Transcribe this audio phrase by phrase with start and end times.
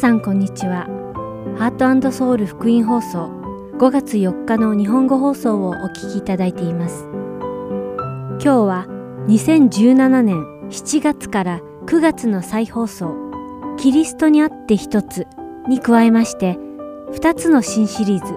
[0.00, 0.86] さんこんにちは。
[1.58, 3.26] ハートソウル福音放送
[3.76, 7.04] 5月4日の日本語放送をお聞きいただいています。
[7.12, 8.86] 今日は
[9.28, 10.38] 2017年
[10.70, 13.14] 7月から9月の再放送
[13.76, 15.26] キリストにあって一つ
[15.68, 16.56] に加えまして
[17.12, 18.32] 2つの新シリーズ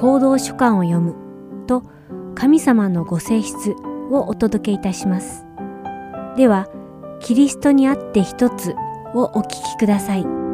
[0.00, 1.14] 行動書簡を読む
[1.66, 1.82] と
[2.34, 3.72] 神様のご性質
[4.10, 5.44] をお届けいたします。
[6.38, 6.68] では、
[7.20, 8.74] キリストにあって一つ
[9.14, 10.45] をお聞きください。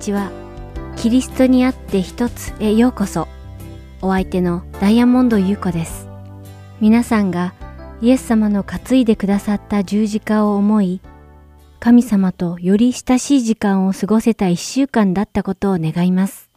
[0.00, 0.32] ちは。
[0.96, 3.28] キリストにあって一つへようこそ。
[4.00, 6.08] お相手のダイヤモンド優子です。
[6.80, 7.52] 皆さんが
[8.00, 11.02] イエス様の担いでくださった十字架を思い、
[11.80, 16.48] 神様とより親しい時間を過ごせた一週間だったことを願います。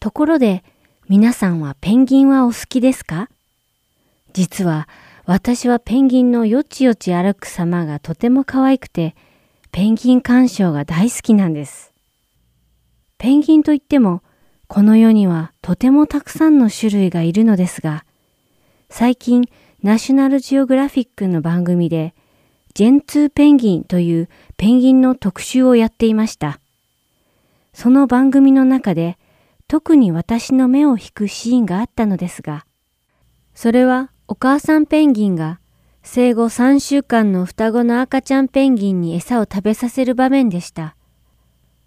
[0.00, 0.64] ところで、
[1.08, 3.28] 皆さんはペンギンはお好きですか？
[4.32, 4.88] 実は
[5.26, 9.14] 私はペンギンのよちよち歩く様がとても可愛くて、
[9.72, 11.87] ペンギン鑑賞が大好きなんです。
[13.18, 14.22] ペンギンといっても、
[14.68, 18.04] この世にはとてもたくさんの種類がいるのですが、
[18.90, 19.48] 最近
[19.82, 22.14] ナショナルジオグラフィックの番組で、
[22.74, 26.60] ジェンツーペンギンというペンギンの特集をやっていました。
[27.72, 29.18] その番組の中で、
[29.66, 32.66] 特に私の目を引くシーンがあったのですが、
[33.52, 35.58] それはお母さんペンギンが
[36.04, 40.94] 生後3週間の双子の赤ちゃんペンギンに餌を食べさせる場面でした。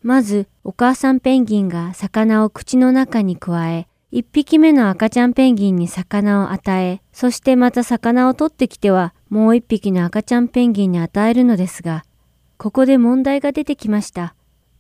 [0.04, 12.04] まず、お母さんペンギンが魚を口の中に加え、一匹目の赤ちゃんペンギンに魚を与え、そしてまた魚を取ってきては、もう一匹の赤ちゃんペンギンに与えるのですが、
[12.58, 14.36] ここで問題が出てきました。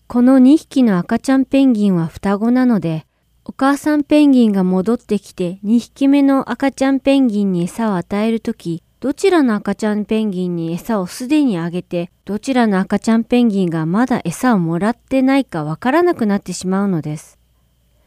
[0.07, 3.05] この2匹の赤ちゃんペンギンは双子なので、
[3.45, 17.39] お母さんペンギンが戻ってきて2匹目の赤ちゃんペンギンに餌を与えるとき、どちらの赤ちゃんペンギンに餌をすでにあげて、どちらの赤ちゃんペンギンがまだ餌をもらってないかわからなくなってしまうのです。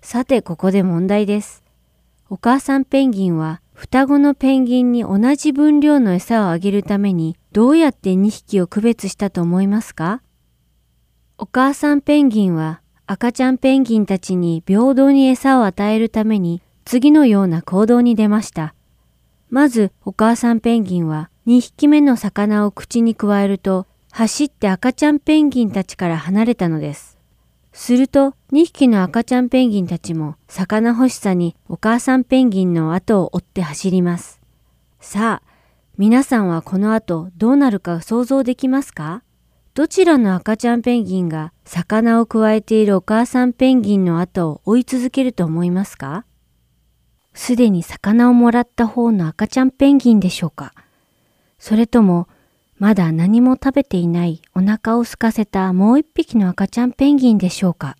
[0.02, 1.64] さて、ここで問題です。
[2.30, 10.22] お母さんペンギンは双子のペンギンに同じ分量の餌をあげるためにどうやって2匹を区別したと思いますか？
[11.38, 18.76] お母さんペンギンは赤ちゃんペンギンたちに平等に餌を与えるために次のような行動に出ました。
[19.50, 27.18] まずお母さんペンギンは2匹目の魚を口に加えると走って赤ちゃんペンギンたちから離れたのです。
[27.72, 34.40] すると2匹の赤ちゃんペンギンたちも魚欲しさにお母さんペンギンの後を追って走ります。
[35.00, 35.48] さあ、
[35.98, 39.22] 皆さんはこの後どうなるか想像できますか？
[39.74, 46.24] どちらの赤ちゃんペンギンが魚を加えているお母さんペンギンの後を追い続けると思いますか？
[47.34, 50.72] すでに魚をもらった方の赤ちゃんペンギンでしょうか？
[51.58, 52.28] それとも、
[52.78, 57.96] まだ何も食べていないお腹を空かせたもう一匹の赤ちゃんペンギンでしょうか？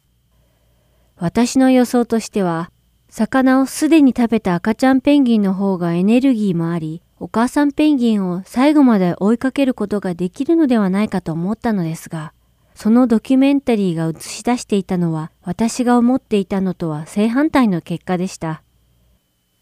[1.17, 2.71] 私の予想としては、
[3.09, 12.33] 魚をすでに食べた赤ちゃんペンギンの方がエネルギーもあり、お母さんペンギンを最後まで追いかけることができるのではないかと思ったのですが、
[12.75, 18.64] そのドキュメンタリーが映し出していたのは私が思っていたのとは正反対の結果でした。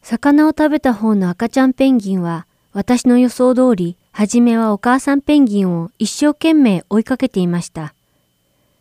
[0.02, 7.94] 魚を食べた方の赤ちゃんペンギンは私の予想通り、はじめはお母さんペンギンを一生懸命追いかけていました。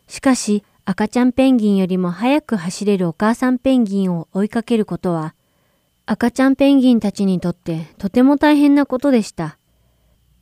[0.08, 5.34] しかし赤ちゃんペンギンよりも早く走れるお母さんペンギンを追いかけることは、
[6.06, 9.58] 赤ちゃんペンギンたちにとってとても大変なことでした。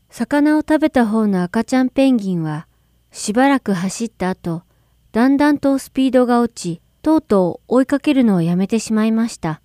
[0.09, 2.67] 魚を食べた方の赤ちゃんペンギンは、
[3.13, 4.63] しばらく走った後、
[5.13, 9.61] だんだんとスピードが落ち、とうとう追いかけるのをやめてしまいました。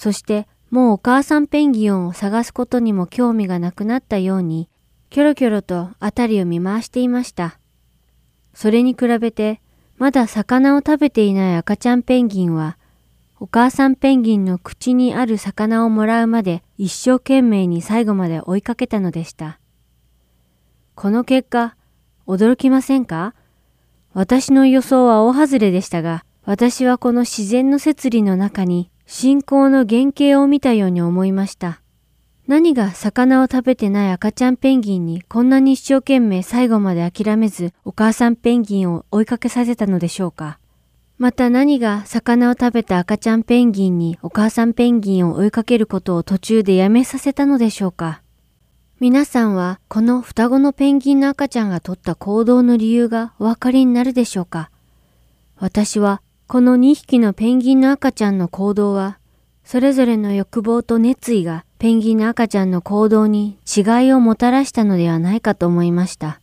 [0.00, 4.70] そしてもうお母さんペンギンを探すことにも興味がなくなったように、
[5.10, 7.58] キョロキョロと辺りを見回していました。
[8.54, 9.60] それに比べて、
[9.98, 12.78] まだ魚を食べていない赤ちゃんペンギンは、
[13.40, 19.60] お母さんペンギンの口にある魚をもらうまで一生懸命に最後まで追いかけたのでした。
[20.94, 21.76] この結果、
[22.26, 23.34] 驚きませんか？
[24.14, 31.80] 私の予想は大外れでしたが、私はこの自然の摂理の中に信仰の原型を見たように思いました。
[32.46, 40.60] 何が魚を食べてない赤ちゃんペンギンにこんなに一生懸命最後まで諦めずお母さんペンギンを追いかけさせたのでしょうか。
[41.18, 48.22] また何が魚を食べた赤ちゃんペンギンにお母さんペンギンを追いかけることを途中でやめさせたのでしょうか。
[49.00, 54.70] 皆さんはこの双子のペンギンの赤ちゃんが取った行動の理由がお分かりになるでしょうか。
[55.58, 59.20] 私はこの2匹のペンギンの赤ちゃんの行動は
[59.62, 66.40] それぞれの欲望と熱意がペンギンの赤ちゃんの行動に違いをもたらしたのではないかと思いました。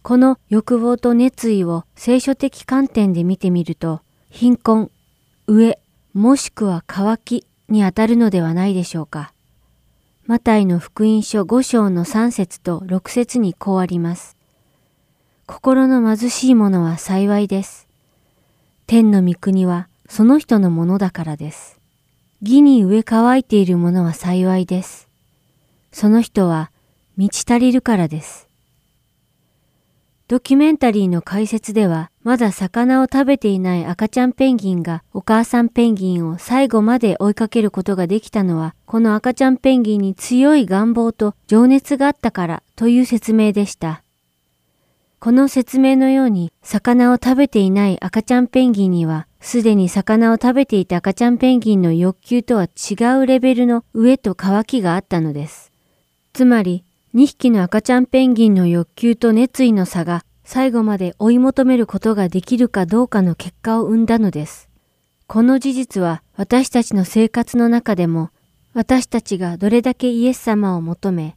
[0.00, 4.90] この欲望と熱意を聖書的観点で見てみると、貧困、
[5.46, 5.78] 飢え、
[6.14, 9.34] もしくは渇きにあたるのではないでしょうか。
[10.24, 14.38] マタイの福音書5章の3節と6節にこうあります。
[15.44, 17.87] 心の貧しい者は幸いです。
[18.88, 21.78] 天の御国はその人のものだからです。
[22.40, 25.08] 義に植え乾いている者は幸いです。
[25.92, 26.70] その人は
[27.18, 28.48] 満ち足りるからです。
[30.26, 44.02] ドキュメンタリーの解説では、まだ魚を食べていない赤ちゃんペンギンがお母さんペンギンを最後まで追いかけることができたのは、この赤ちゃんペンギンに強い願望と情熱があったからという説明でした。
[45.20, 55.72] この説明のように、魚を食べていない赤ちゃんペンギンには、すでに魚を食べていた赤ちゃんペンギンの欲求とは違うレベルの飢えと渇きがあったのです。
[56.32, 56.84] つまり、
[57.14, 64.68] 2匹の赤ちゃんペンギンの欲求と熱意の差が最後まで追い求めることができるかどうかの結果を生んだのです。
[65.26, 68.30] この事実は私たちの生活の中でも
[68.72, 71.36] 私たちがどれだけイエス様を求め、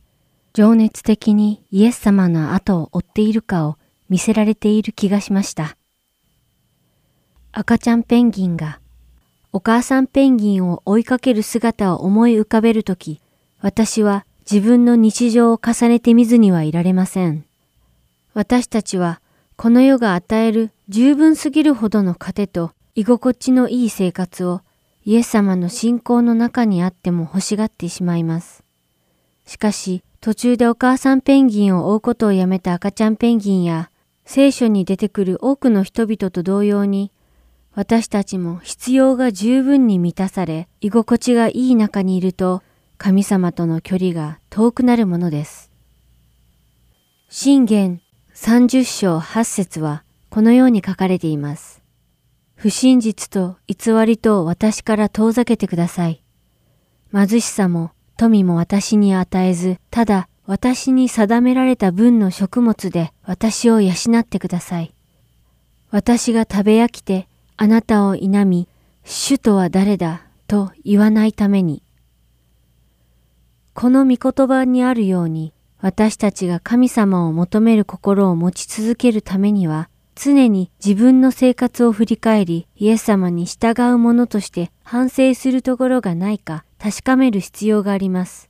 [0.54, 3.78] 情熱的にイエス様の後を追っているかを
[4.10, 5.78] 見せられている気がしました。
[7.54, 8.80] 赤ちゃんペンギンが
[9.54, 13.20] お母さんペンギンを追いかける姿を思い浮かべるとき、
[13.60, 17.46] 私は自分の日常を重ねてみずにはいられません。
[18.34, 19.22] 私たちは
[19.58, 24.62] この世が与える十分すぎるほどの糧と居心地のいい生活を
[25.04, 28.64] イエス様の信仰の中にあっても欲しがってしまいます。
[29.46, 33.90] しかし途中でお母さんペンギンを追うことをやめた赤ちゃんペンギンや
[34.24, 37.12] 聖書に出てくる多くの人々と同様に
[37.74, 42.62] 私たちも必要が十分に満たされ居心地がいい中にいると
[43.00, 45.72] 神様との距離が遠くなるものです。
[47.30, 48.00] 信玄
[48.36, 51.82] 30章8節はこのように書かれています。
[52.54, 56.22] 不真実と偽りと私から遠ざけてください。
[57.12, 57.92] 貧しさも
[58.22, 64.94] 富も私に与えず、ただ私に定められた分の食物で私を養ってください。
[65.90, 67.28] 私が食べ飽きて
[67.58, 68.68] あなたを否み、
[69.04, 71.82] 主とは誰だと言わないために。
[73.74, 88.50] この御言葉にあるように、私たちが神様を求める心を持ち続けるためには、常に自分の生活を振り返り、イエス様に従う者として反省するところがないか確かめる必要があります。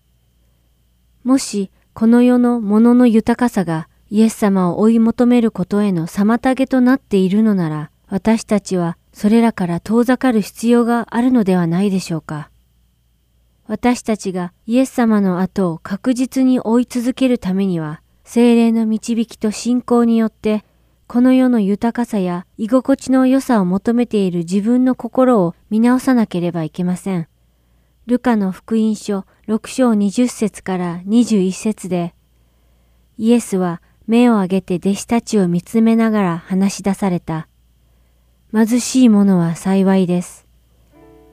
[1.25, 12.50] もし、この世のものの豊かさがイエス様を追い求めることへの妨げとなっているのなら、私たちはそれらから遠ざかる必要があるのではないでしょうか。
[13.68, 20.63] 私たちがイエス様の後を確実に追い続けるためには、精霊の導きと信仰によって、
[21.07, 27.28] この世の豊かさや居心地の良さを求めている自分の心を見直さなければいけません。
[28.07, 32.16] ルカの福音書6章20節から21節で、
[33.18, 37.47] イエスは目を上げて弟子たちを見つめながら話し出された。
[38.52, 40.47] 貧しい者は幸いです。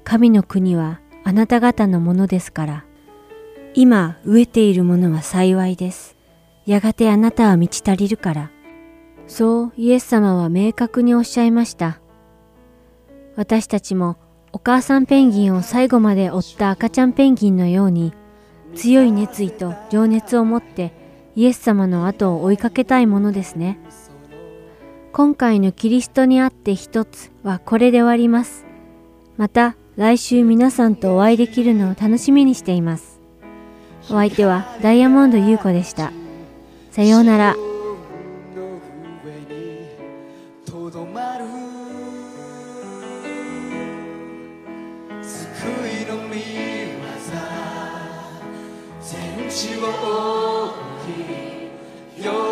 [0.04, 2.84] 神の国はあなた方のものですから。
[3.74, 6.16] 今飢えているものは幸いです。
[6.66, 8.50] やがてあなたは満ち足りるから。
[9.26, 12.00] そうイエス様は明確におっしゃいました。
[13.36, 14.18] 私たちも
[14.52, 18.12] お母さんペンギンを最後まで追った赤ちゃんペンギンのように
[18.74, 20.92] 強い熱意と情熱を持って
[21.36, 23.78] イエス様の後を追いかけたいものですね。
[25.12, 28.66] 今回のキリストにあって一つはこれで終わります。
[29.36, 33.20] また来週皆さんとお会いできるのを楽しみにしています。
[34.10, 36.12] お相手はダイヤモンド優子でした。
[36.90, 37.77] さようなら。
[49.60, 49.80] 全世
[52.22, 52.47] 界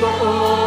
[0.00, 0.63] 続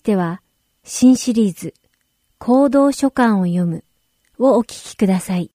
[0.00, 0.40] しては、
[0.82, 1.74] 新シリーズ、
[2.38, 3.84] 行動書簡を読む
[4.38, 5.50] をお聞きください。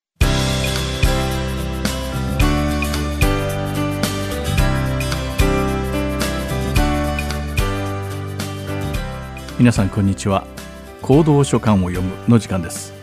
[9.57, 10.45] 皆さんこんにちは。
[11.01, 12.93] 行動書簡を読むの時間です。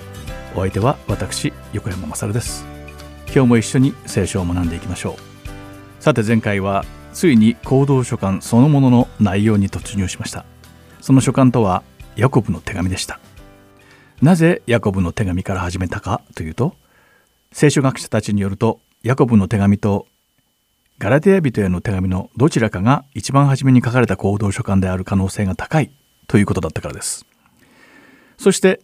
[0.54, 2.64] お相手は私横山勝です。
[3.34, 6.00] 今日も一緒に聖書を学んでいきましょう。
[6.00, 10.44] さて前回はついに行動書簡そのものの内容に突入しました。
[11.02, 11.82] その書簡とは
[12.16, 13.20] ヤコブの手紙でした。
[14.22, 16.76] なぜヤコブの手紙から始めたかというと
[17.50, 20.06] 聖書学者たちによるとヤコブの手紙と
[20.98, 25.90] ガラテヤ人への手紙のどちらかが一番初めに書かれた行動書簡である可能性が高い
[26.28, 27.26] ということだったからです。
[28.38, 28.80] そして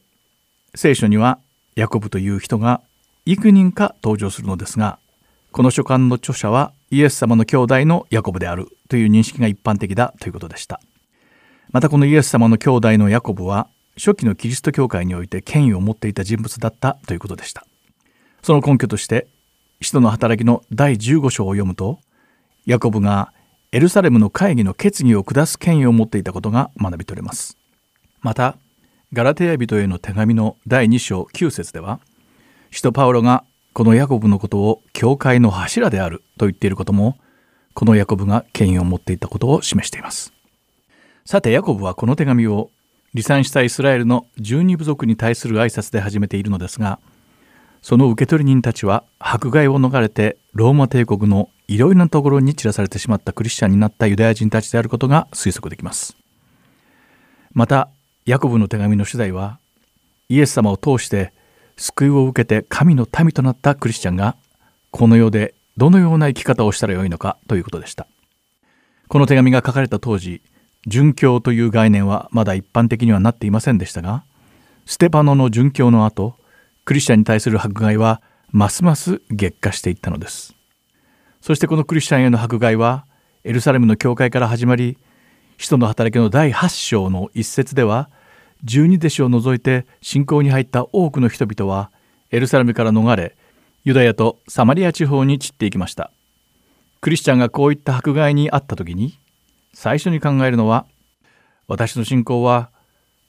[0.74, 1.38] 聖書には
[1.76, 2.82] ヤコブという人が
[3.24, 4.98] 幾人か登場するのですが
[5.52, 10.80] この書簡の著者はイエス様の兄弟のヤコブであるという認識が一般的だということでした。
[11.70, 17.66] またこのイエス様の兄弟のヤコブは初期のキリスト教会において権威を持っていた人物だったということでした。
[18.42, 19.26] その根拠として
[19.82, 21.98] 使徒の働きの第15章を読むと
[22.64, 23.32] ヤコブが
[23.70, 27.58] エルサレムの会議の決議を下す権威を持っていたことが学び取れます。
[28.20, 28.56] また
[29.12, 32.00] ガラテヤ人への手紙の第2章9節では
[32.70, 33.44] 使徒パウロが
[33.74, 37.16] このヤコブのことを教会の柱であると言っていることも
[37.74, 40.32] このヤコブが権威を持っていたことを示しています。
[41.28, 42.70] さてヤコブはこの手紙を
[43.12, 47.00] 離散したイスラエルの十二部族に対する挨拶で始めているのですが
[47.82, 56.16] その受け取り人たちは迫害を逃れてローマ帝国のいろいろなところに散らされてしまったクリスチャンになったユダヤ人たちであることが推測できます。
[57.52, 57.90] また
[58.24, 59.58] ヤコブの手紙の主題は
[60.30, 61.34] イエス様を通して
[61.76, 64.38] 救いを受けて神の民となったクリスチャンが
[64.92, 68.06] この世でどのような生き方をしたらよいのかということでした。
[69.08, 70.40] この手紙が書かれた当時
[70.86, 74.24] 殉教という概念はまだ一般的にはなっていませんでしたが
[74.86, 76.36] ステパノの殉教の後
[76.84, 80.54] クリスチャンに対する迫害はますます激化していったのです。
[81.42, 83.04] そしてこのクリスチャンへの迫害は
[83.44, 84.96] エルサレムの教会から始まり
[85.58, 88.08] 使徒の働きの第8章の一節では
[88.64, 91.90] 十二弟子を除いて信仰に入った多くの人々は
[92.30, 93.36] エルサレムから逃れ
[93.84, 96.10] ユダヤとサマリア地方に散っていきました。
[97.00, 99.18] クリスチャンがこういった迫害にあった時に
[99.72, 100.86] 最初に考えるのは
[101.66, 102.70] 私の信仰は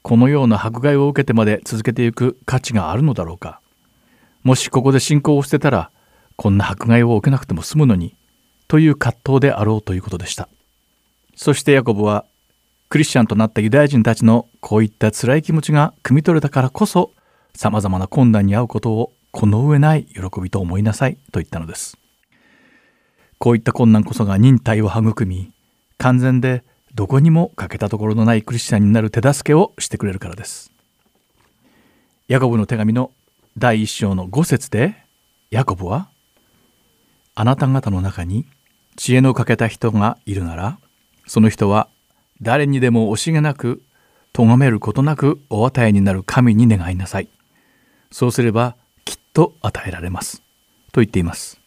[0.02, 3.62] このような迫害を受けてまで続けていく価値があるのだろうか。
[4.43, 5.91] もしここで信仰を捨てたら
[6.38, 8.15] こんな迫害を受けなくても済むのに
[8.69, 10.47] という葛藤であろうということでした。
[11.36, 12.25] そしてヤコブは
[12.88, 17.12] クリスチャンとなったユダヤ人たちのこういった辛い気持ちが汲み取れたからこそ
[17.54, 21.97] さまざまな困難に遭うことをこの上ない喜びと思いなさいと言ったのです。
[23.38, 25.52] こういった困難こそが忍耐を育み
[25.99, 26.63] 完全で
[26.95, 30.71] どこにも欠けたところのないクリスチャンになる手助けをしてくれるからです。
[32.29, 33.12] ヤコブの手紙の
[33.57, 34.95] 第一章の5節で
[35.51, 36.09] ヤコブは
[37.35, 38.45] あなた方の中に
[38.95, 40.79] 知恵の欠けた人がいるなら
[41.27, 41.89] その人は
[42.41, 43.81] 誰にでも惜しげなく
[44.31, 47.27] 咎めることなくお与えになる神に願いなさい。
[48.12, 50.41] そうすればきっと与えられます。
[50.93, 51.59] と言っています。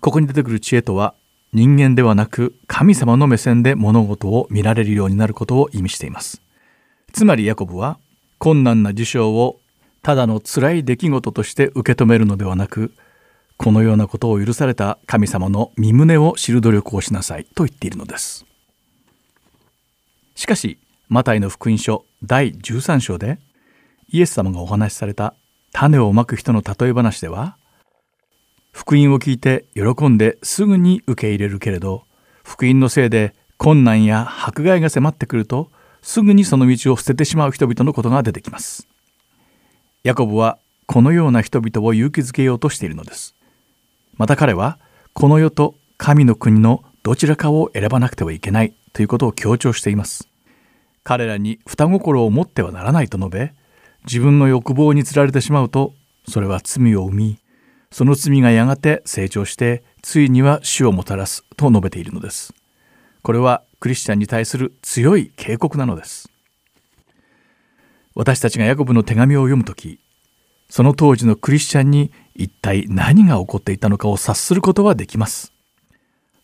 [0.00, 1.14] ここに出てくる知恵とは
[1.52, 6.42] 人間ではなく神様の目線で物事を見られるようになることを意味しています。
[7.12, 7.98] つまりヤコブは
[8.38, 9.60] 困難な事象を
[10.02, 12.92] ただの辛い出来事として受け止めるのではなく
[13.56, 18.46] このようなことを許された神様の身旨を知る努力をしなさいと言っているのです。
[20.34, 23.38] しかしマタイの福音書第13章で
[24.10, 25.34] イエス様がお話しされた
[25.72, 27.57] 種をまく人の例え話では
[28.78, 32.04] 福音を聞いて喜んですぐに受け入れるけれど
[32.44, 38.86] 福音のせいで困難や迫害が迫ってくるとすぐにその道を捨ててしまう人々のことが出てきます。
[40.04, 43.34] ヤコブはこのような人々を勇気づけようとしているのです。
[44.16, 44.78] また彼は
[45.12, 50.28] この世と神の国のどちらかを選ばなくてはいけないということを強調しています。
[51.02, 53.52] 彼らに双心を持ってはならないと述べ
[54.04, 55.94] 自分の欲望につられてしまうと
[56.28, 57.38] それは罪を生み
[57.90, 62.54] その罪がやがて成長してついには死をもたらすと述べているのです。
[63.22, 66.30] これはクリスチャンに対する強い警告なのです。
[68.14, 70.00] 私たちがヤコブの手紙を読む時
[70.68, 75.52] その当時のクリスチャンに一体何が起こっていたのかを察することはできます。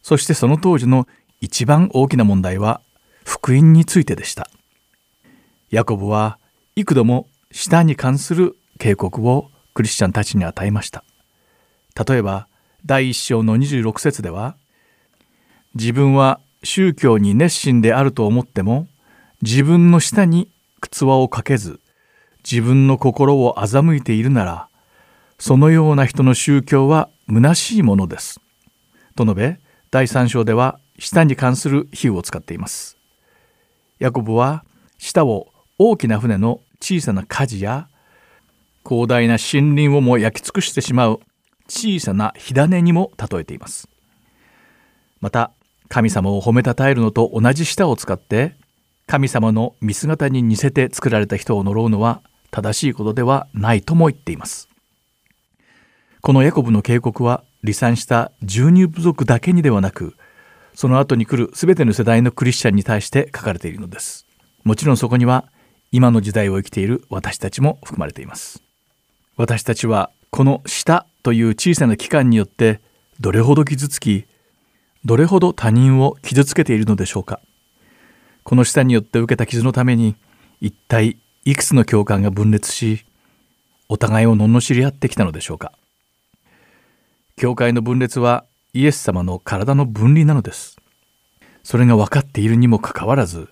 [0.03, 1.07] そしてその当時の
[1.41, 2.81] 一番大きな問題は
[3.25, 4.49] 福音についてでした。
[5.71, 6.39] ヤコブは
[6.77, 11.05] 幾度も舌に関する警告をクリスチャンたちに与えました。
[11.95, 12.49] 例えば
[12.85, 14.57] 第一章の26節では
[15.75, 18.89] 自分は宗教に熱心であると思っても
[19.43, 21.81] 自分の下に靴輪をかけず
[22.49, 24.69] 自分の心を欺いているなら
[25.39, 28.41] そのような人の宗教は虚しいものです。
[29.17, 29.59] と述べ
[29.91, 32.97] 第3章では舌に関する比喩を使っています。
[33.99, 34.65] ヤコブは
[34.99, 37.89] 舌を大きな船の小さな火事や
[38.87, 41.21] 広大な森林をも焼き尽くしてしまう
[41.68, 43.88] 小さな火種にも例えています。
[45.20, 45.53] また
[45.88, 48.57] 神様を褒めたたえるのと同じ舌を使って
[49.07, 54.68] 神様の見姿に似せて作られた人を呪うのは正しいことではないとも言っています。
[56.20, 60.16] このヤコブの警告は離散した十二部族だけにではなく
[60.74, 64.27] その後に来る全ての世代のクリスチャンに対して書かれているのです。
[64.64, 65.50] もちろんそこには
[65.92, 68.62] 今の時代を生きている私たちも含まれています。
[69.37, 72.83] 私たちはこの舌という小さな器官によって
[73.19, 74.27] どれほど傷つき
[75.07, 77.41] どれほど他人を傷つけているのでしょうか。
[78.43, 80.17] この舌によって受けた傷のために
[80.61, 83.07] 一体いくつの教官が分裂し
[83.89, 85.73] お互いを罵り合ってきたのでしょうか。
[87.37, 90.77] 教会の分裂はイエス様の体の分離なのです。
[91.63, 93.49] それが分かっているにもかかわらず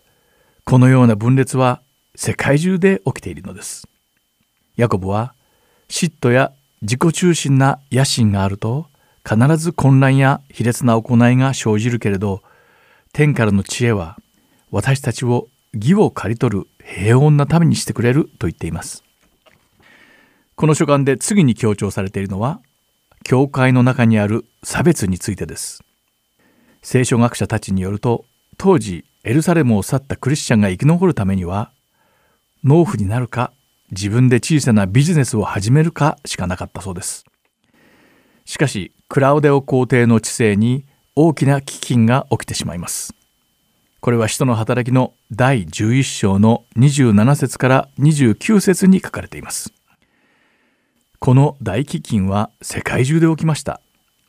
[0.64, 1.80] このような分裂は
[2.14, 3.88] 世界中で起きているのです。
[4.76, 5.34] ヤコブは
[5.88, 8.86] 嫉妬や自己中心な野心があると
[9.24, 12.42] 必ず混乱や卑劣な行いが生じるけれど
[13.12, 14.18] 天からの知恵は
[14.72, 19.04] 私たちを義を刈り取る平穏なためにしてくれると言っています。
[20.56, 22.60] この書簡で次に強調されているのは
[23.22, 25.84] 教会の中にある差別についてです。
[26.82, 28.24] 聖書学者たちによると
[28.58, 31.70] 当時エルサレムを去ったクリスチャンが生き残るためには
[32.64, 33.52] 農夫になるか
[33.92, 37.26] 自分で小さなビジネスを始めるかしかなかったそうです。
[38.46, 43.14] しかしクラウデオ皇帝の治世に大きな飢饉が起きてしまいます。
[44.00, 49.74] これは使徒の働きの第11章の27節から29節に書かれています。
[51.18, 53.80] この大飢饉は世界中で起きました。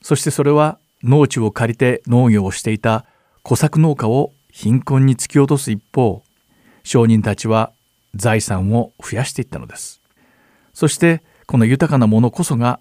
[0.02, 3.06] そしてそれは農地を借りて農業をしていた
[3.44, 6.22] 小作農家を貧困に突き落とす一方
[6.84, 7.72] 商人たちは
[8.16, 10.02] 財産を増やしていったのです。
[10.74, 12.80] そしてこの豊かなものこそが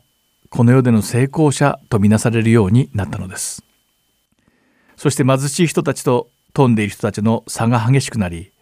[0.49, 3.65] この世での成功者とみなされるようになったのです。
[4.97, 8.53] そして貧しい人たちと富んでいる人たちの差が激しくなり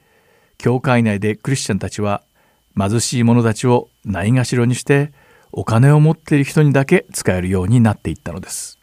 [0.59, 2.23] 教会内でクリスチャンたちは
[2.77, 5.13] 貧しい者たちをないがしろにして
[5.53, 8.79] お金を持っている人にだけ使えるようになっていったのです。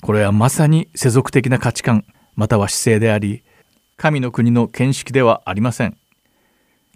[0.00, 2.04] これはまさに世俗的な価値観
[2.36, 3.42] または姿勢であり
[3.96, 5.96] 神の国の見識ではありません。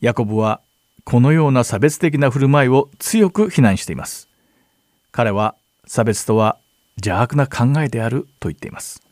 [0.00, 0.61] ヤコブは
[1.04, 4.28] このような差別的な振る舞いを強く非難しています。
[5.11, 5.56] 彼は
[5.87, 6.58] 差別とは
[6.96, 9.02] 邪悪な考えであると言っています。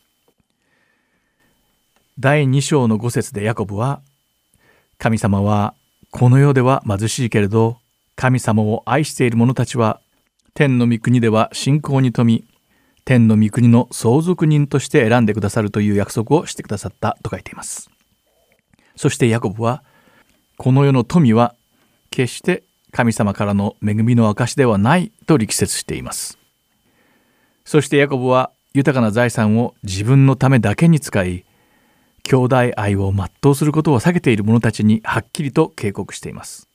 [2.18, 4.00] 第2章の5節でヤコブは
[4.98, 5.74] 神様は
[6.10, 7.78] この世では貧しいけれど
[8.14, 10.00] 神様を愛している者たちは
[10.54, 12.46] 天の御国では信仰に富み
[13.04, 17.90] 天の御国の相続人として選んでくださるという約束をしてくださったと書いています。
[18.96, 19.84] そしてヤコブは
[20.58, 21.54] この世の富は
[22.10, 26.38] 決して神様からの恵みの証ではないと力説しています。
[27.64, 31.44] そしてヤコブは豊かな財産を自分のためだけに使い
[32.22, 36.68] 兄弟愛を全うすることを避けている者たちにはっきりと警告しています。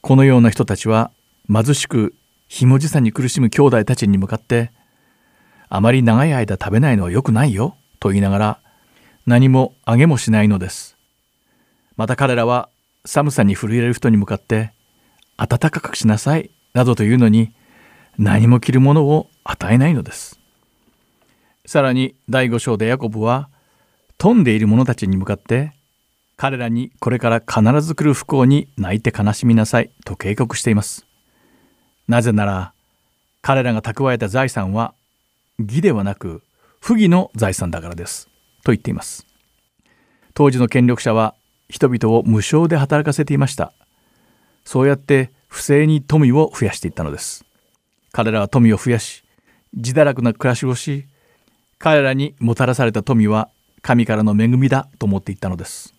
[0.00, 1.10] このような人たちは
[1.52, 2.14] 貧しく
[2.48, 4.70] ひもじさに苦しむ兄弟たちに向かって
[5.68, 8.58] あまり長い間食べないのは良くないよと言いながら
[9.26, 10.91] 何もあげもしないのです。
[11.96, 12.68] また彼らは
[13.04, 14.72] 寒さに震える人に向かって
[15.36, 17.52] 暖かくしなさいなどというのに
[18.18, 20.38] 何も着るものを与えないのです。
[21.66, 23.48] さらに第5章でヤコブは
[24.18, 25.72] 富んでいる者たちに向かって
[26.36, 31.06] 彼らにこれから必ず来る不幸に泣いて悲しみなさいと警告しています。
[32.08, 32.72] なぜなら
[33.42, 34.94] 彼らが蓄えた財産は
[35.58, 36.42] 義ではなく
[36.80, 38.28] 不義の財産だからです
[38.64, 39.26] と言っています。
[40.34, 41.34] 当時の権力者は
[41.72, 43.72] 人々を無償で働かせていました。
[44.62, 47.46] そうやって不正に富を増やしていったのです。
[48.12, 49.24] 彼らは富を増やし
[49.72, 51.06] 自堕落な暮らしをし
[51.78, 53.48] 彼らにもたらされた富は
[53.80, 55.94] 神からの恵みだと思っていったのです。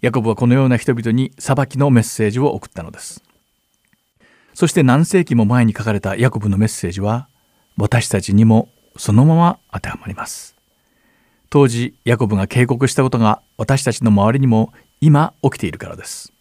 [0.00, 3.22] ヤコブはこのような人々に裁きのメッセージを送ったのです。
[4.54, 7.28] そして何世紀も前に書かれたヤコブのメッセージは
[7.76, 10.53] 私たちにもそのまま当てはまります。
[11.54, 16.32] 当時ヤコブが警告したことが私たちの周りにも今起きているからです。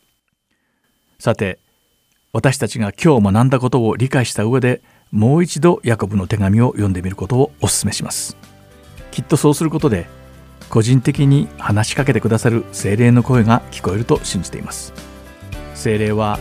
[1.19, 1.59] さて
[2.31, 8.35] 私たちが今日学んだことを理解した上でもう一度ヤコブの手紙を読んでみることをお勧めします。
[9.11, 10.07] きっとそうすることで
[10.71, 14.93] 個人的に話しかけてくださる精霊の声が聞こえると信じています。
[15.75, 16.39] 精霊は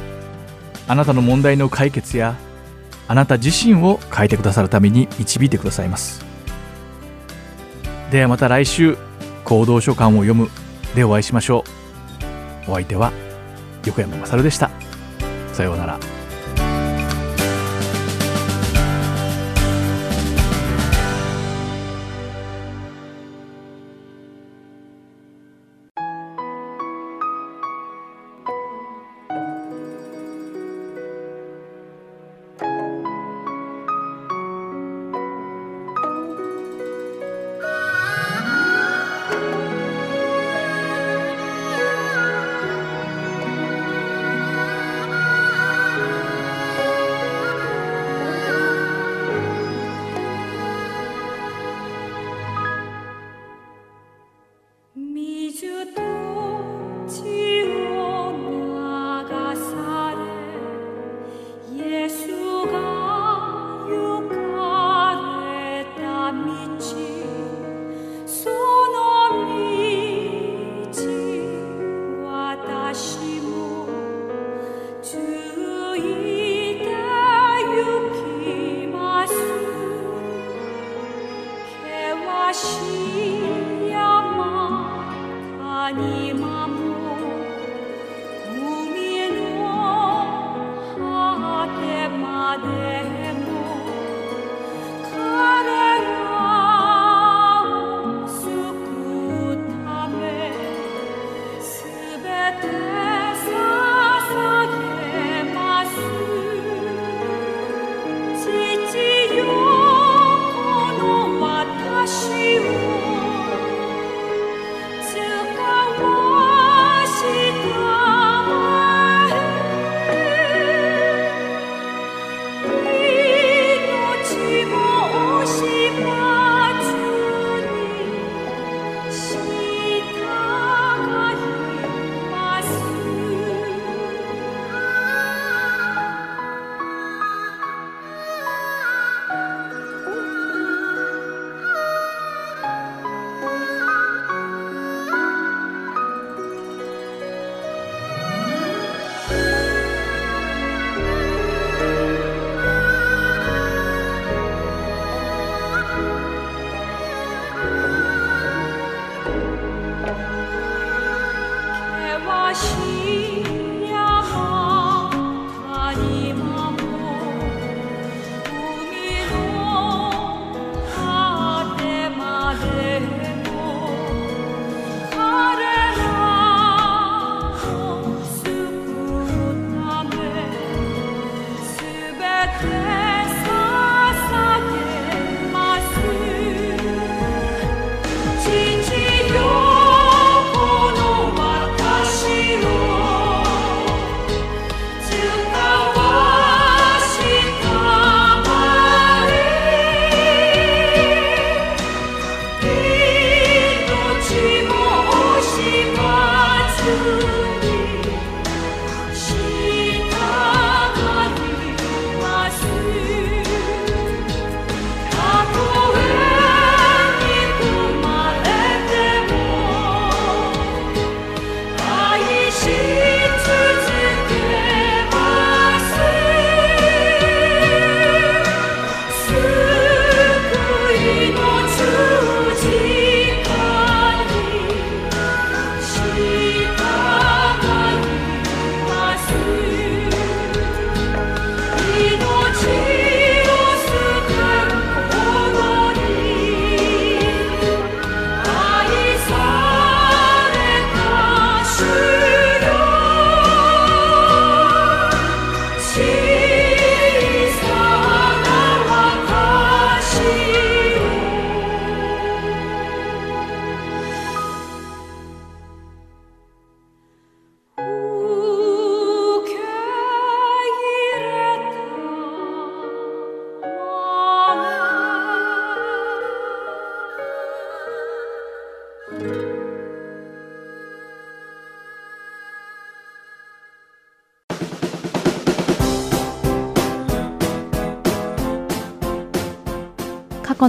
[0.88, 2.36] あなたの問題の解決や
[3.06, 6.31] あなた自身を変えてくださるために導いてくださいます。
[8.12, 8.98] ではまた来週
[9.42, 10.50] 行動書簡を読む
[10.94, 11.64] でお会いしましょ
[12.66, 12.70] う。
[12.70, 13.10] お相手は
[13.86, 14.70] 横山勝でした。
[15.54, 16.21] さようなら。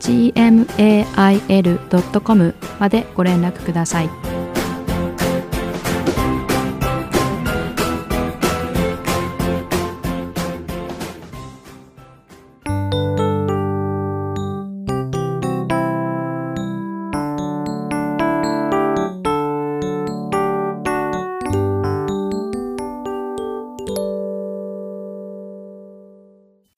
[0.00, 1.64] gmail.com
[2.78, 4.10] までご連絡ください。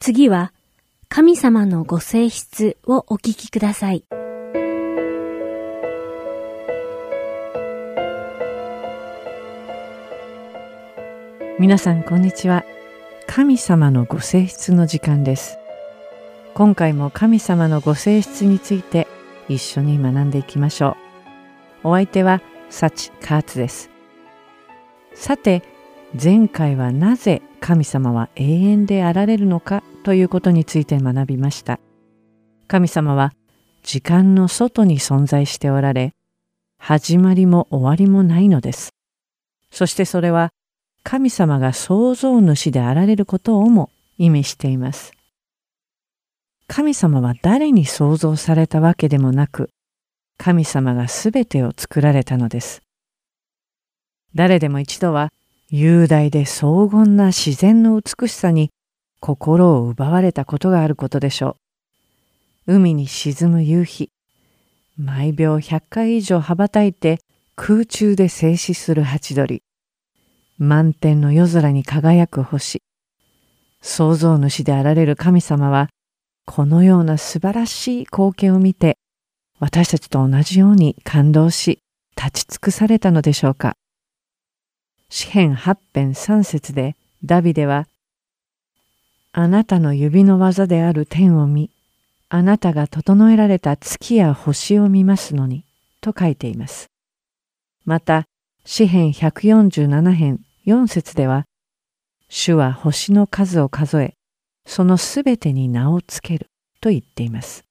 [0.00, 0.52] 次は
[1.14, 4.02] 神様のご性質をお聞きください。
[11.60, 12.64] 皆さんこんにちは。
[13.26, 15.58] 神様のご性質の時間です。
[16.54, 19.06] 今回も神様のご性質について
[19.50, 20.96] 一緒に学んでいきましょ
[21.84, 21.88] う。
[21.88, 23.90] お相手はサチカーツです。
[25.12, 25.62] さて
[26.18, 31.80] 前回はなぜ神様は永遠であられるのかということについて学びました。
[32.68, 33.32] 神様は
[33.82, 36.14] 時間の外に存在しておられ
[36.78, 38.94] 始まりも終わりもないのです。
[39.70, 40.50] そしてそれは
[41.04, 45.12] 神様が創造主であられることをも意味しています。
[46.66, 49.70] 神様は誰に創造されたわけでもなく、
[50.38, 52.82] 神様がすべてを作られたのです。
[54.34, 55.30] 誰でも一度は
[55.68, 58.70] 雄大で荘厳な自然の美しさに
[59.22, 61.56] 心を奪われたことがあることでしょ
[62.66, 62.74] う。
[62.74, 64.10] 海に沈む夕日、
[64.98, 67.20] 毎秒100回以上羽ばたいて
[67.54, 69.62] 空中で静止するハチドリ、
[70.58, 72.82] 満天の夜空に輝く星、
[73.80, 75.88] 創造主であられる神様は
[76.44, 78.98] このような素晴らしい光景を見て
[79.60, 81.78] 私たちと同じように感動し
[82.16, 83.76] 立ち尽くされたのでしょうか。
[85.08, 87.86] 詩編八編三節でダビデは
[89.32, 91.70] あなたの指の技である天を見
[92.28, 95.64] あなたが整えられた月や星を見ますのに
[96.00, 96.86] と書いています
[97.84, 98.24] また
[98.64, 101.44] 詩編147編4節では
[102.28, 104.14] 主は星の数を数え
[104.66, 106.46] そのすべてに名をつける
[106.80, 107.64] と言っています。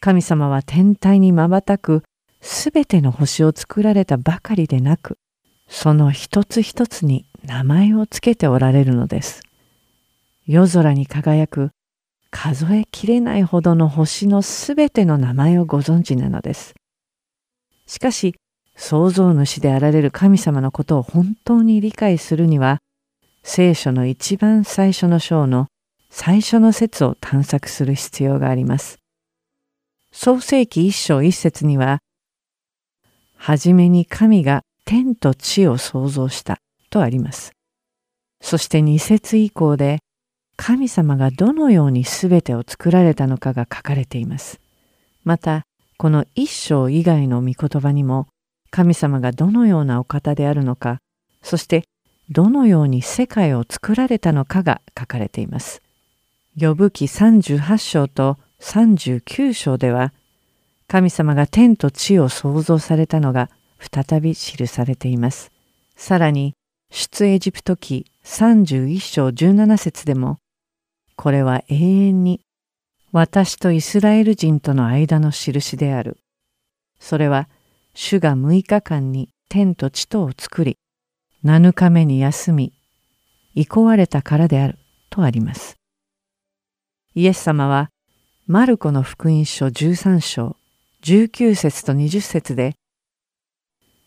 [0.00, 2.02] 神様は天体に瞬く
[2.40, 5.18] すべての星を作られたばかりでなく、
[5.68, 9.42] その一つ一つに名前をつけておられるのです。
[10.46, 11.70] 夜空に輝く
[12.30, 16.74] 数えきれないほどの星のすべての名前をご存知なのです。
[17.86, 18.34] しかし、
[18.74, 22.78] 創造主であられる神様のことを本当に理解するには、
[23.42, 25.66] 聖書の一番最初の章の
[26.10, 28.98] 最初の説を探索する必要があります。
[30.10, 31.98] 創世記一章一節には、
[33.36, 36.58] はじめに神が天と地を創造した
[36.90, 37.52] とあります。
[38.40, 39.98] そして二節以降で、
[40.56, 44.60] 神様がどのように全てを作られたのかが書かれています。
[45.24, 48.28] また、この一章以外の御言葉にも、
[48.70, 50.98] 神様がどのようなお方であるのか、
[51.42, 51.84] そして
[52.30, 55.82] どのように世界を作られたのかが書かれています。
[56.58, 60.12] 呼ぶ記38章と39章では
[60.86, 65.50] 神様が天と地を創造されたのが再び記されています。
[65.96, 66.54] さらに
[66.90, 70.38] 出エジプト記31章17節でも
[71.16, 72.40] これは永遠に
[73.12, 76.18] 私とイスラエル人との間の印である。
[76.98, 77.48] それは
[77.94, 80.78] 主が6日間に天と地とを作り
[81.44, 82.72] 7日目に休み
[83.54, 84.78] 憩われたからである
[85.10, 85.76] とあります。
[87.14, 87.90] イエス様は
[88.46, 90.56] マルコの福音書13章
[91.02, 92.74] 19節と20節で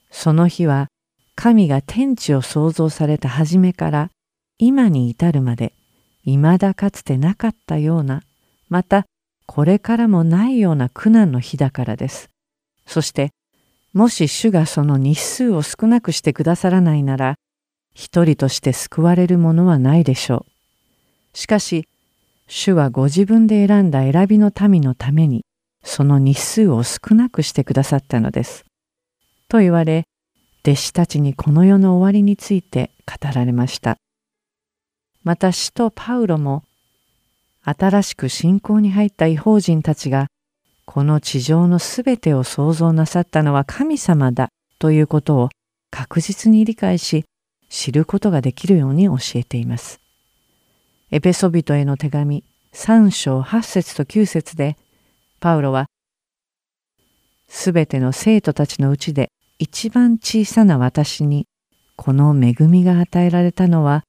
[0.09, 0.87] その日は
[1.35, 4.09] 神が天地を創造された初めから
[4.57, 5.73] 今に至るまで
[6.25, 8.21] 未だかつてなかったような
[8.69, 9.05] また
[9.45, 12.29] これからもないような苦難の日だからです。
[12.85, 13.31] そして
[13.93, 17.35] もし主がその日数を少なくしてくださらないなら
[17.93, 20.45] 一人として救われるものはないでしょ
[21.33, 21.37] う。
[21.37, 21.87] しかし
[22.47, 25.45] 主はご自分で選んだ選びの民のために
[25.83, 28.65] その日数を少なくしてくださったのです。
[29.47, 30.05] と言われ
[30.63, 33.97] 弟子たちにこの世の終わりについて語られました。
[35.25, 36.63] また使徒パウロも
[37.63, 40.27] 新しく信仰に入った異邦人たちが
[40.85, 45.49] この地上のすべてを創造なさったのは神様だということを
[45.89, 47.25] 確実に理解し
[47.69, 49.99] 知ることができるように教えています。
[51.09, 54.77] エペソビトへの手紙3章8節と9節で
[55.39, 55.87] パウロは
[57.47, 61.47] すべての生徒たちのうちで一番小さな私に
[61.95, 64.03] この恵みが与えられたのは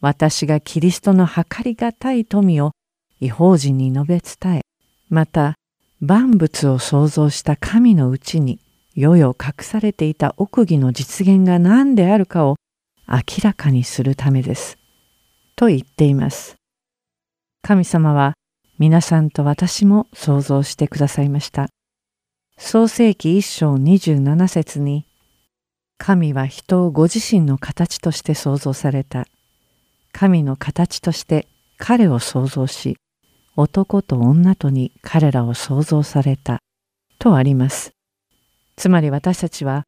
[0.00, 2.72] 私がキリストの計りがたい富を
[3.20, 4.60] 違法人に述べ伝え
[5.08, 5.54] また
[6.00, 8.58] 万物を創造した神のうちに
[8.94, 12.56] 世々隠されていた奥義の実現が何であるかを
[13.06, 14.78] 明らかにするためです。
[15.56, 16.56] と言っています。
[17.62, 18.34] 神様は
[18.78, 21.68] 皆さんと私も想像してくださいました。
[22.56, 25.06] 創世記一章27節に
[25.98, 29.26] 神は人をご自身の形として創造された。
[30.20, 31.48] 神の形として
[31.78, 32.98] 彼を創造し、
[33.56, 36.58] 男と女とに彼らを創造された。
[37.18, 37.92] とあります。
[38.76, 39.84] つまり私たちは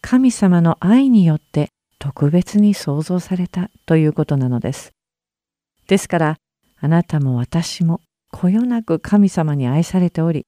[0.00, 1.68] 神様の愛によって
[2.00, 4.90] 特別に創造されたということなのです。
[5.86, 6.36] ですから
[6.80, 8.00] あなたも私も
[8.32, 10.46] こよなく神様に愛されており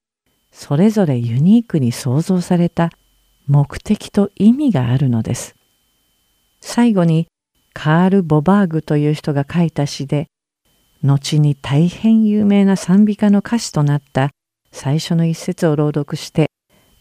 [0.50, 2.90] それぞれユニークに創造された
[3.46, 5.54] 目的と意味があるのです。
[6.60, 7.28] 最後に
[7.80, 10.26] カール・ボバーグという人が書いた詩で
[11.04, 14.30] 後に大変有名な賛美歌の歌詞となった
[14.72, 16.50] 最初の一節を朗読して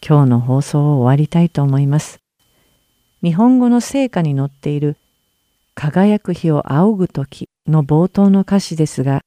[0.06, 2.20] 今日の放送を終わりたいと思います。
[3.24, 4.96] 日本語の聖歌に載っている
[5.74, 9.22] 輝く日を仰ぐ時の冒頭の歌詞ですが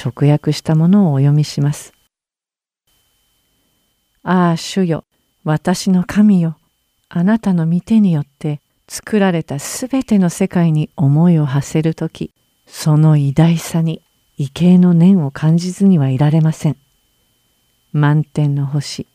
[0.00, 1.94] 直訳したものをお読みします。
[4.22, 5.02] ああ主よ
[5.42, 6.58] 私の神よ
[7.08, 12.32] あなたの御手によって作られたすべての世界に思いを馳せるとき
[12.66, 14.02] その偉大さに
[14.38, 16.76] 畏敬の念を感じずにはいられません。
[17.92, 19.06] 満天の星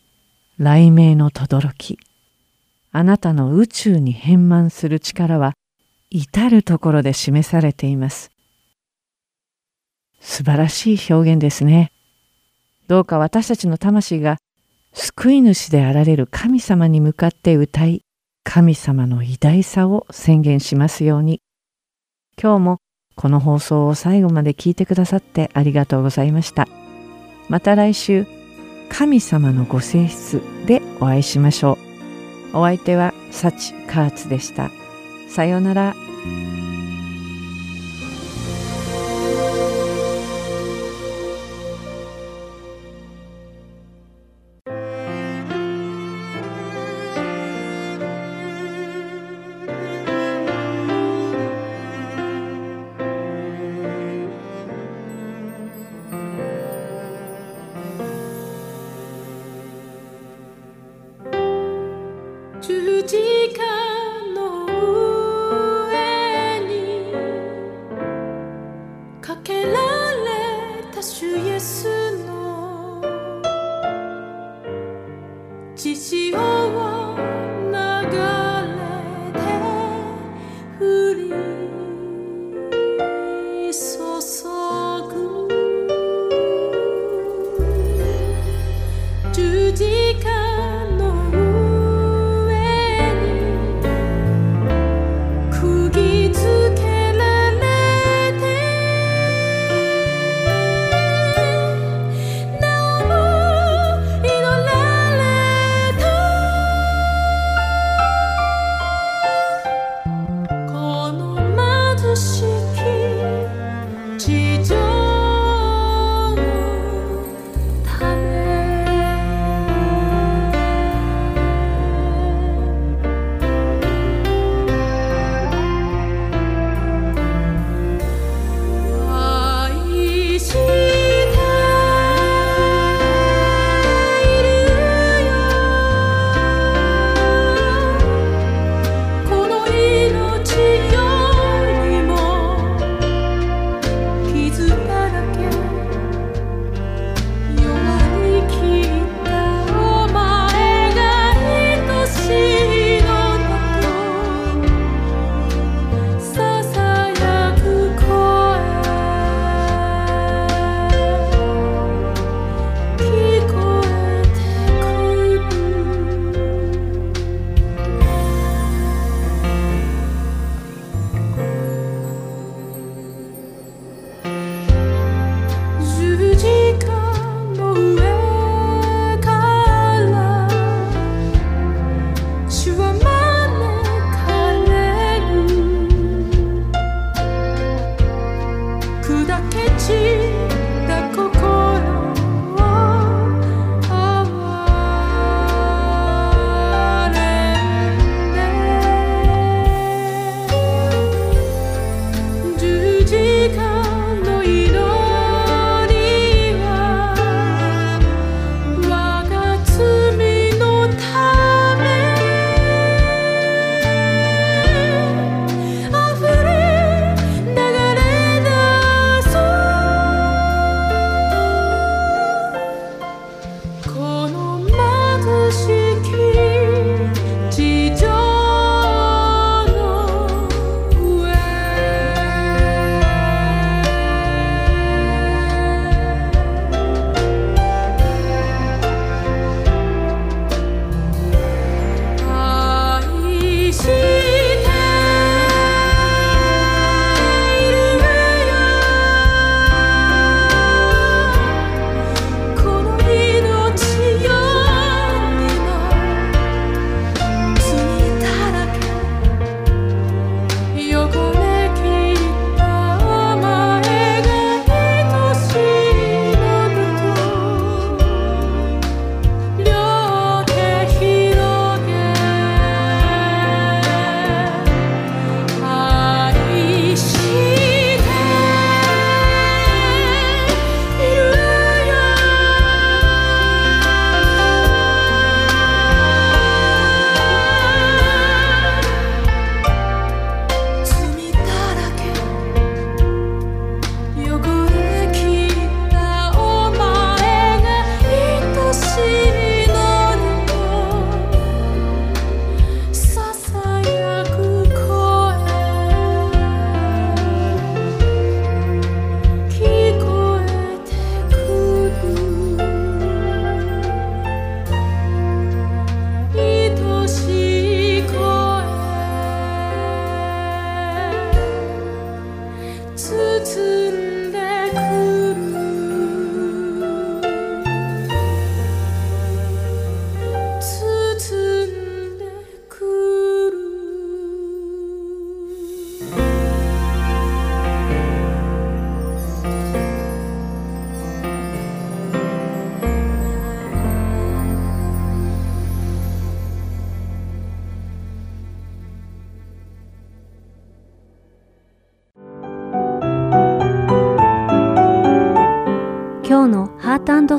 [0.58, 2.00] 雷鳴の轟き
[2.92, 5.54] あなたの宇宙に変満する力は
[6.10, 8.32] 至るところで示されています。
[10.20, 11.92] 素晴らしい表現ですね。
[12.88, 14.38] どうか私たちの魂が
[14.94, 18.04] 救い主であられる神様に向かって歌い、
[18.44, 21.42] 神様の偉大さを宣言しますように。
[22.42, 22.78] 今日も
[23.16, 26.68] この放送を最後まで聞いてくださってありがとうございました。
[27.50, 28.26] また来週、
[28.90, 31.78] 神様のご性質でお会いしましょ
[32.54, 32.58] う。
[32.58, 34.72] お相手はサチ・カーツでした。
[35.30, 35.96] さようなら。